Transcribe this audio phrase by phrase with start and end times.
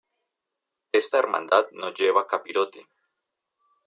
[0.91, 2.87] Esta Hermandad no lleva capirote.